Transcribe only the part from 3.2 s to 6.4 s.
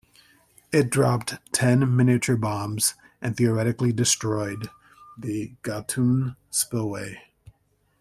and theoretically "destroyed" the Gatun